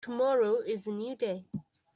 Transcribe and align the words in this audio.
Tomorrow 0.01 0.61
is 0.65 0.87
a 0.87 0.91
new 0.91 1.15
day. 1.15 1.45